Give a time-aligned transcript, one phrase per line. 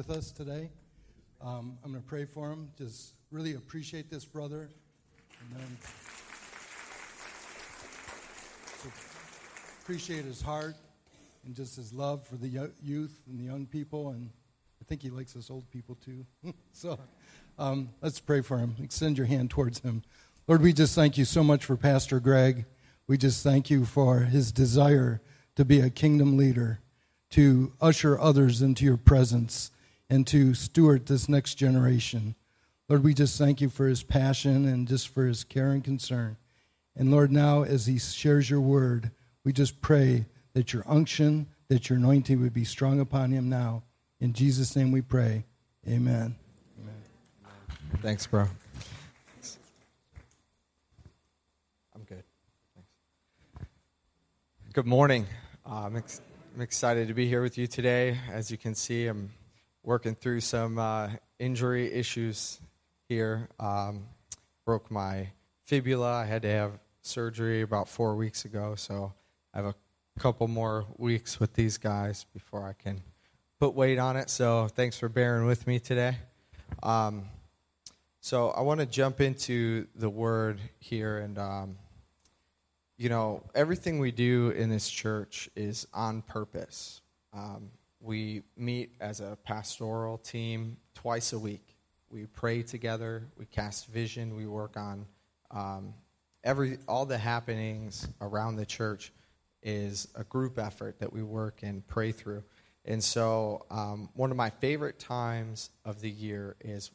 [0.00, 0.70] with us today.
[1.42, 2.70] Um, I'm going to pray for him.
[2.78, 4.70] Just really appreciate this brother.
[5.42, 5.76] And then
[9.82, 10.74] appreciate his heart
[11.44, 12.48] and just his love for the
[12.82, 14.08] youth and the young people.
[14.08, 14.30] And
[14.80, 16.24] I think he likes us old people too.
[16.72, 16.98] so
[17.58, 18.76] um, let's pray for him.
[18.82, 20.02] Extend your hand towards him.
[20.48, 22.64] Lord, we just thank you so much for Pastor Greg.
[23.06, 25.20] We just thank you for his desire
[25.56, 26.80] to be a kingdom leader,
[27.32, 29.70] to usher others into your presence,
[30.10, 32.34] and to steward this next generation.
[32.88, 36.36] Lord, we just thank you for his passion and just for his care and concern.
[36.96, 39.12] And Lord, now as he shares your word,
[39.44, 43.84] we just pray that your unction, that your anointing would be strong upon him now.
[44.18, 45.44] In Jesus' name we pray.
[45.86, 46.34] Amen.
[46.80, 47.02] Amen.
[48.02, 48.48] Thanks, bro.
[51.94, 52.24] I'm good.
[52.74, 53.70] Thanks.
[54.72, 55.26] Good morning.
[55.64, 56.20] Uh, I'm, ex-
[56.54, 58.18] I'm, excited to be here with you today.
[58.30, 59.30] As you can see, I'm
[59.82, 62.60] working through some uh, injury issues
[63.08, 63.48] here.
[63.58, 64.06] Um,
[64.64, 65.28] broke my
[65.64, 66.12] fibula.
[66.12, 69.12] I had to have surgery about four weeks ago, so
[69.54, 69.74] I have a
[70.18, 73.02] couple more weeks with these guys before I can
[73.58, 74.30] put weight on it.
[74.30, 76.18] So thanks for bearing with me today.
[76.82, 77.24] Um,
[78.20, 81.38] so I want to jump into the word here and.
[81.38, 81.76] Um,
[83.00, 87.00] you know, everything we do in this church is on purpose.
[87.32, 91.76] Um, we meet as a pastoral team twice a week.
[92.10, 95.06] We pray together, we cast vision, we work on
[95.50, 95.94] um,
[96.44, 99.12] every all the happenings around the church
[99.62, 102.42] is a group effort that we work and pray through.
[102.84, 106.90] And so, um, one of my favorite times of the year is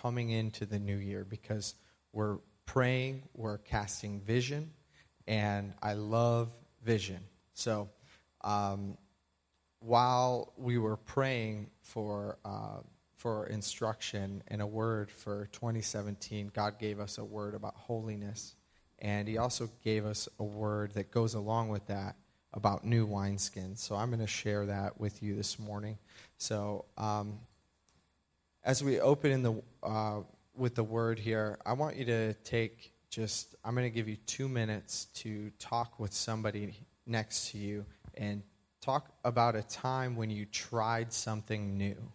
[0.00, 1.74] coming into the new year because
[2.12, 4.70] we're praying, we're casting vision,
[5.26, 6.50] and I love
[6.84, 7.20] vision.
[7.54, 7.88] So,
[8.42, 8.98] um,
[9.80, 12.80] while we were praying for uh,
[13.16, 18.54] for instruction and a word for 2017, God gave us a word about holiness,
[18.98, 22.16] and He also gave us a word that goes along with that
[22.52, 23.78] about new wineskins.
[23.78, 25.98] So I'm going to share that with you this morning.
[26.38, 27.38] So um,
[28.64, 30.20] as we open in the uh,
[30.56, 34.16] with the word here, I want you to take just, I'm going to give you
[34.26, 36.74] two minutes to talk with somebody
[37.06, 37.84] next to you
[38.14, 38.42] and
[38.80, 42.12] talk about a time when you tried something new.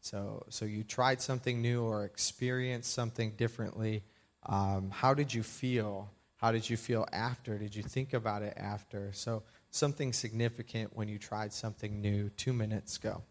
[0.00, 4.04] So, so you tried something new or experienced something differently.
[4.46, 6.10] Um, how did you feel?
[6.36, 7.58] How did you feel after?
[7.58, 9.12] Did you think about it after?
[9.12, 12.30] So, something significant when you tried something new.
[12.30, 13.22] Two minutes, go.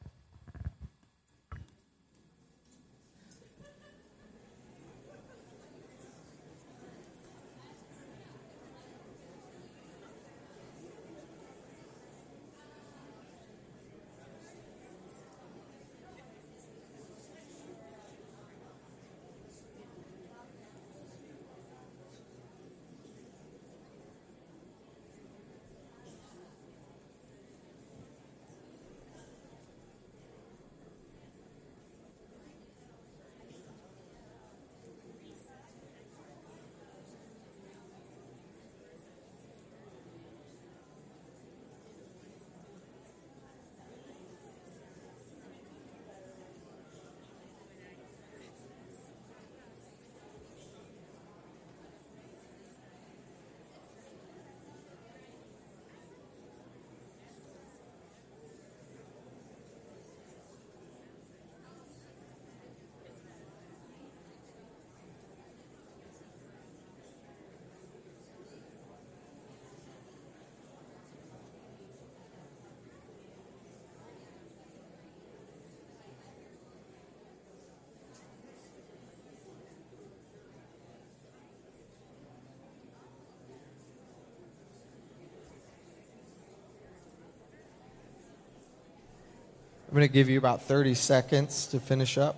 [89.88, 92.36] I'm going to give you about 30 seconds to finish up.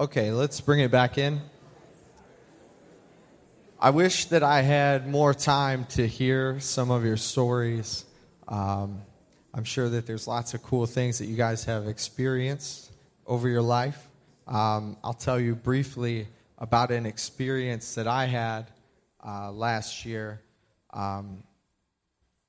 [0.00, 1.40] Okay, let's bring it back in.
[3.78, 8.04] I wish that I had more time to hear some of your stories.
[8.48, 9.02] Um,
[9.56, 12.90] I'm sure that there's lots of cool things that you guys have experienced
[13.24, 14.08] over your life.
[14.48, 16.26] Um, I'll tell you briefly
[16.58, 18.66] about an experience that I had
[19.24, 20.40] uh, last year.
[20.92, 21.44] Um,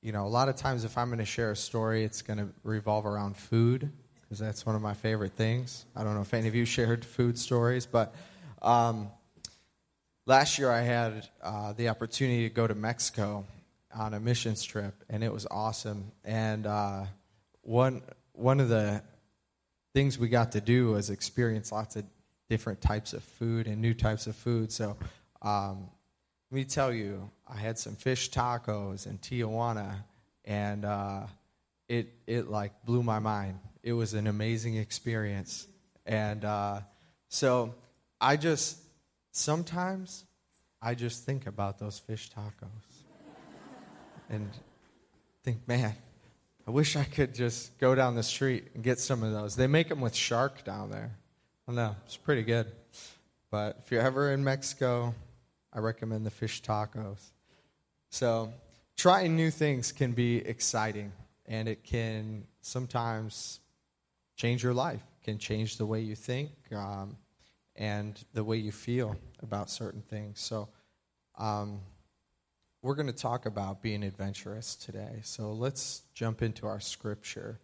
[0.02, 2.40] you know, a lot of times if I'm going to share a story, it's going
[2.40, 3.88] to revolve around food.
[4.22, 5.84] because that's one of my favorite things.
[5.94, 8.16] I don't know if any of you shared food stories, but
[8.62, 9.10] um,
[10.26, 13.44] last year I had uh, the opportunity to go to Mexico
[13.96, 16.12] on a missions trip, and it was awesome.
[16.24, 17.06] And uh,
[17.62, 18.02] one
[18.32, 19.02] one of the
[19.94, 22.04] things we got to do was experience lots of
[22.50, 24.70] different types of food and new types of food.
[24.70, 24.96] So
[25.42, 25.88] um,
[26.50, 30.04] let me tell you, I had some fish tacos in Tijuana,
[30.44, 31.26] and uh,
[31.88, 33.58] it it like blew my mind.
[33.82, 35.66] It was an amazing experience,
[36.04, 36.80] and uh,
[37.28, 37.74] so
[38.20, 38.78] I just
[39.30, 40.24] sometimes
[40.82, 42.85] I just think about those fish tacos
[44.28, 44.50] and
[45.42, 45.94] think, man,
[46.66, 49.54] I wish I could just go down the street and get some of those.
[49.54, 51.12] They make them with shark down there.
[51.68, 52.66] I know, it's pretty good.
[53.50, 55.14] But if you're ever in Mexico,
[55.72, 57.30] I recommend the fish tacos.
[58.10, 58.52] So,
[58.96, 61.12] trying new things can be exciting,
[61.46, 63.60] and it can sometimes
[64.36, 67.16] change your life, can change the way you think um,
[67.76, 70.40] and the way you feel about certain things.
[70.40, 70.68] So,
[71.38, 71.80] um,
[72.86, 75.18] we're going to talk about being adventurous today.
[75.24, 77.58] So let's jump into our scripture.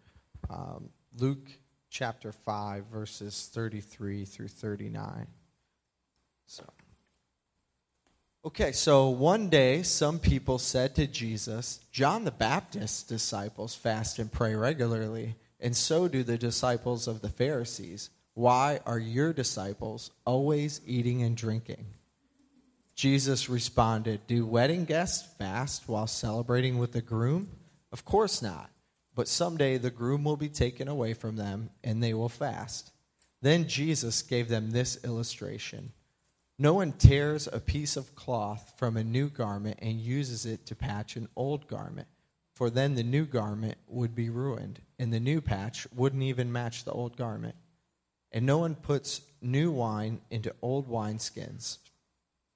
[0.49, 1.47] Um, Luke
[1.89, 5.25] chapter 5, verses 33 through 39.
[6.45, 6.65] So.
[8.43, 14.29] Okay, so one day some people said to Jesus, John the Baptist's disciples fast and
[14.29, 18.09] pray regularly, and so do the disciples of the Pharisees.
[18.33, 21.85] Why are your disciples always eating and drinking?
[22.95, 27.49] Jesus responded, Do wedding guests fast while celebrating with the groom?
[27.91, 28.69] Of course not.
[29.15, 32.91] But someday the groom will be taken away from them, and they will fast.
[33.41, 35.91] Then Jesus gave them this illustration
[36.57, 40.75] No one tears a piece of cloth from a new garment and uses it to
[40.75, 42.07] patch an old garment,
[42.55, 46.83] for then the new garment would be ruined, and the new patch wouldn't even match
[46.83, 47.55] the old garment.
[48.31, 51.77] And no one puts new wine into old wineskins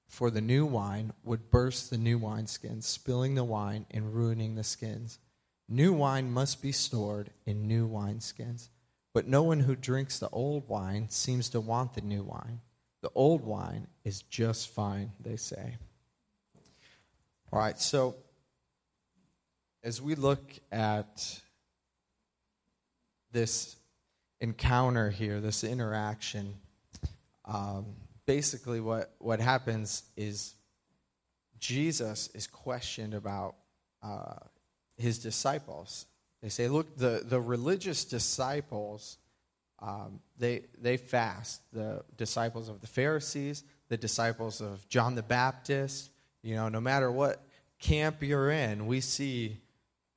[0.08, 4.64] for the new wine would burst the new wineskins, spilling the wine and ruining the
[4.64, 5.18] skins.
[5.68, 8.70] New wine must be stored in new wineskins.
[9.12, 12.60] But no one who drinks the old wine seems to want the new wine.
[13.02, 15.76] The old wine is just fine, they say.
[17.52, 18.16] All right, so
[19.82, 21.40] as we look at
[23.32, 23.76] this
[24.40, 26.54] encounter here, this interaction,
[27.44, 27.86] um,
[28.28, 30.54] basically what, what happens is
[31.58, 33.54] Jesus is questioned about
[34.02, 34.34] uh,
[34.98, 36.04] his disciples.
[36.42, 39.16] They say, look, the, the religious disciples,
[39.78, 41.62] um, they, they fast.
[41.72, 46.10] The disciples of the Pharisees, the disciples of John the Baptist,
[46.42, 47.42] you know, no matter what
[47.80, 49.56] camp you're in, we see,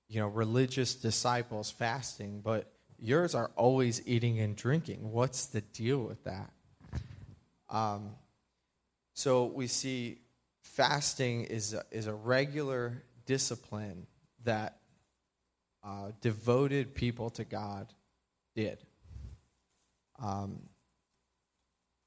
[0.09, 5.13] you know, religious disciples fasting, but yours are always eating and drinking.
[5.13, 6.51] What's the deal with that?
[7.71, 8.11] Um,
[9.13, 10.19] so we see
[10.63, 14.05] fasting is a, is a regular discipline
[14.43, 14.77] that
[15.83, 17.91] uh, devoted people to God
[18.55, 18.77] did.
[20.19, 20.59] Um,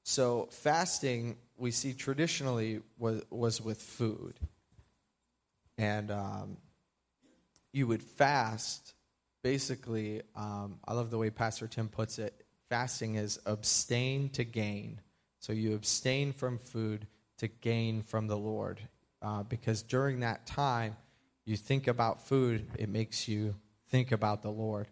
[0.03, 4.39] so fasting, we see traditionally was, was with food.
[5.77, 6.57] And um,
[7.73, 8.93] you would fast,
[9.43, 14.99] basically, um, I love the way Pastor Tim puts it fasting is abstain to gain.
[15.45, 17.05] So you abstain from food
[17.37, 18.81] to gain from the Lord.
[19.21, 20.97] Uh, because during that time,
[21.45, 23.53] you think about food, it makes you
[23.89, 24.87] think about the Lord.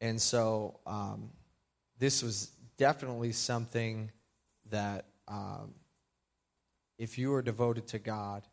[0.00, 1.30] And so um,
[1.98, 4.12] this was definitely something
[4.70, 5.74] that um,
[6.96, 8.46] if you were devoted to God,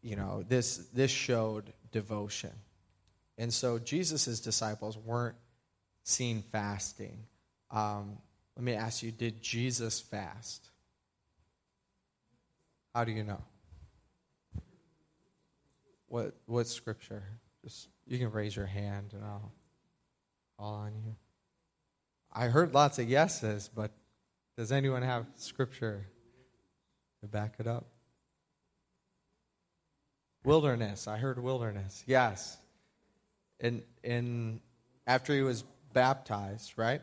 [0.00, 2.52] you know, this, this showed devotion.
[3.36, 5.36] And so Jesus' disciples weren't
[6.02, 7.24] seen fasting.
[7.70, 8.16] Um,
[8.58, 10.68] let me ask you did Jesus fast?
[12.92, 13.40] How do you know?
[16.08, 17.22] What what scripture?
[17.64, 19.52] Just you can raise your hand and I'll
[20.58, 21.14] call on you.
[22.32, 23.92] I heard lots of yeses, but
[24.56, 26.08] does anyone have scripture
[27.20, 27.86] to back it up?
[30.42, 31.06] Wilderness.
[31.06, 32.02] I heard wilderness.
[32.08, 32.58] Yes.
[33.60, 34.60] And in
[35.06, 35.62] after he was
[35.92, 37.02] baptized, right?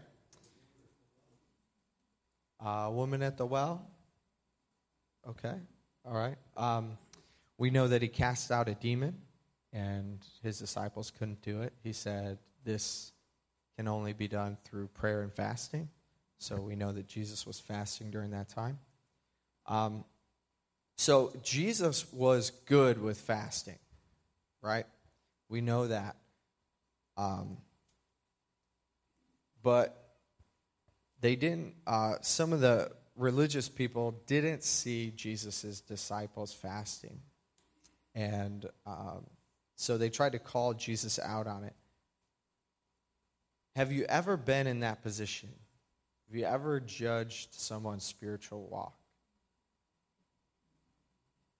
[2.63, 3.87] A uh, woman at the well.
[5.27, 5.55] Okay,
[6.05, 6.37] all right.
[6.55, 6.97] Um,
[7.57, 9.15] we know that he cast out a demon,
[9.73, 11.73] and his disciples couldn't do it.
[11.83, 13.11] He said, This
[13.75, 15.89] can only be done through prayer and fasting.
[16.37, 18.79] So we know that Jesus was fasting during that time.
[19.65, 20.05] Um,
[20.97, 23.79] so Jesus was good with fasting,
[24.61, 24.85] right?
[25.49, 26.15] We know that.
[27.17, 27.57] Um,
[29.63, 30.04] but
[31.25, 37.19] they didn't, uh, some of the religious people didn't see Jesus' disciples fasting.
[38.13, 39.25] And um,
[39.75, 41.73] so they tried to call Jesus out on it.
[43.75, 45.49] Have you ever been in that position?
[46.27, 48.93] Have you ever judged someone's spiritual walk?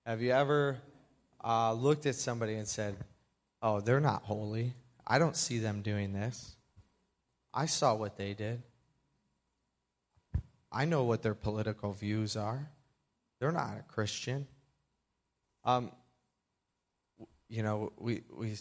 [0.05, 0.77] Have you ever
[1.43, 2.97] uh, looked at somebody and said,
[3.63, 4.73] Oh, they're not holy.
[5.07, 6.55] I don't see them doing this.
[7.51, 8.61] I saw what they did.
[10.75, 12.69] I know what their political views are.
[13.39, 14.45] They're not a Christian.
[15.63, 15.91] Um,
[17.47, 18.57] you know, we, we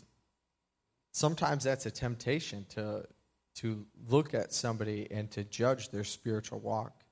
[1.10, 3.04] sometimes that's a temptation to
[3.56, 7.04] to look at somebody and to judge their spiritual walk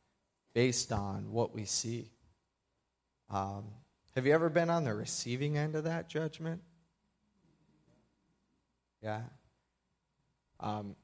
[0.55, 2.11] based on what we see.
[3.31, 3.65] Um,
[4.17, 6.61] have you ever been on the receiving end of that judgment?
[9.03, 9.23] Yeah.
[10.59, 10.97] Um,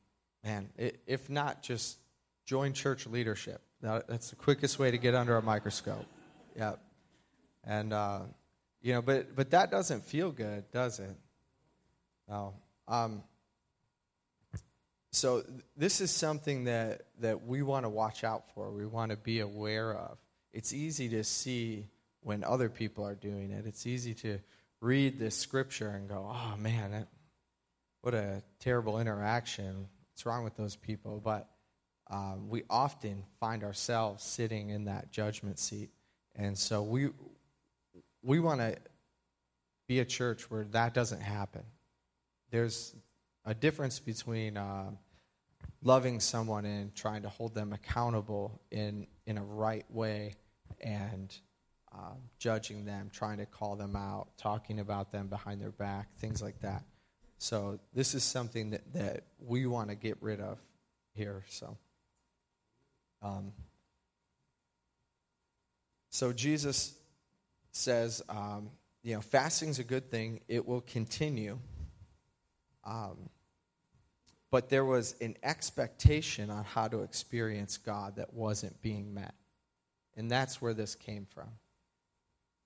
[0.45, 1.99] man, if not, just
[2.45, 3.63] join church leadership.
[3.81, 6.07] That's the quickest way to get under a microscope.
[6.57, 6.75] Yeah.
[7.65, 8.21] And, uh,
[8.83, 11.17] you know, but, but that doesn't feel good, does it?
[12.29, 12.55] No.
[12.87, 13.23] Um,
[15.13, 15.43] so
[15.77, 18.71] this is something that, that we want to watch out for.
[18.71, 20.19] We want to be aware of.
[20.53, 21.87] It's easy to see
[22.23, 23.67] when other people are doing it.
[23.67, 24.39] It's easy to
[24.81, 27.07] read this scripture and go, "Oh man,
[28.03, 29.89] what a terrible interaction.
[30.11, 31.49] What's wrong with those people?" But
[32.11, 35.91] um, we often find ourselves sitting in that judgment seat,
[36.37, 37.11] and so we
[38.23, 38.77] we want to
[39.87, 41.63] be a church where that doesn't happen.
[42.51, 42.95] There's
[43.45, 44.91] a difference between uh,
[45.83, 50.35] loving someone and trying to hold them accountable in in a right way
[50.81, 51.37] and
[51.93, 56.43] uh, judging them, trying to call them out, talking about them behind their back, things
[56.43, 56.85] like that.
[57.39, 60.59] So this is something that, that we want to get rid of
[61.15, 61.45] here.
[61.49, 61.77] So,
[63.23, 63.53] um,
[66.11, 66.95] so Jesus
[67.73, 68.71] says, um,
[69.03, 70.41] you know, fasting's a good thing.
[70.49, 71.59] It will continue.
[72.85, 73.29] Um,
[74.51, 79.35] but there was an expectation on how to experience God that wasn't being met.
[80.17, 81.49] And that's where this came from.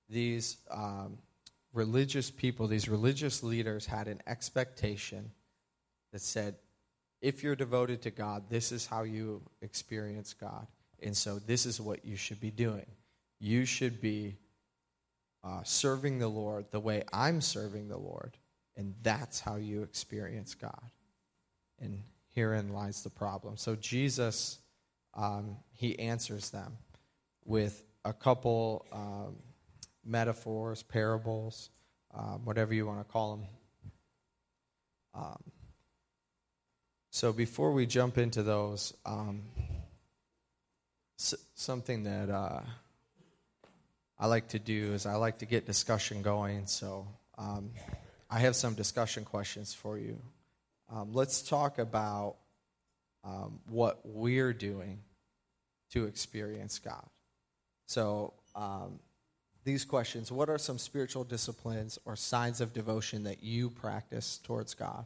[0.09, 1.19] These um,
[1.73, 5.33] religious people, these religious leaders had an expectation
[6.13, 6.57] that said,
[7.23, 10.67] if you're devoted to God, this is how you experience God.
[11.01, 12.87] And so this is what you should be doing.
[13.39, 14.37] You should be
[15.45, 18.37] uh, serving the Lord the way I'm serving the Lord.
[18.77, 20.91] And that's how you experience God.
[21.81, 22.03] And
[22.35, 23.57] herein lies the problem.
[23.57, 24.59] So Jesus,
[25.15, 26.77] um, he answers them
[27.45, 29.37] with a couple um,
[30.05, 31.71] metaphors, parables,
[32.15, 33.47] um, whatever you want to call them.
[37.15, 39.43] So before we jump into those, um,
[41.21, 42.63] s- something that uh,
[44.19, 46.67] I like to do is I like to get discussion going.
[46.67, 47.73] So um,
[48.31, 50.19] I have some discussion questions for you.
[50.91, 52.37] Um, let's talk about
[53.25, 55.01] um, what we're doing
[55.91, 57.07] to experience God.
[57.89, 59.01] So, um,
[59.65, 64.73] these questions What are some spiritual disciplines or signs of devotion that you practice towards
[64.73, 65.05] God?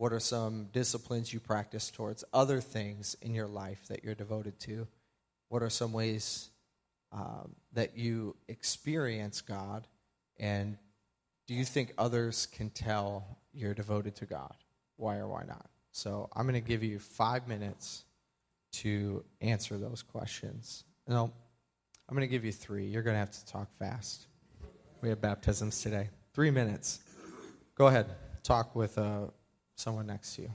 [0.00, 4.58] What are some disciplines you practice towards other things in your life that you're devoted
[4.60, 4.88] to?
[5.48, 6.48] What are some ways
[7.12, 9.86] um, that you experience God?
[10.38, 10.78] And
[11.46, 14.54] do you think others can tell you're devoted to God?
[15.00, 15.66] why or why not.
[15.92, 18.04] So I'm going to give you five minutes
[18.72, 20.84] to answer those questions.
[21.08, 21.32] No,
[22.08, 22.86] I'm going to give you three.
[22.86, 24.26] You're going to have to talk fast.
[25.00, 26.10] We have baptisms today.
[26.34, 27.00] Three minutes.
[27.74, 28.06] Go ahead.
[28.42, 29.26] Talk with uh,
[29.80, 30.50] someone next to you.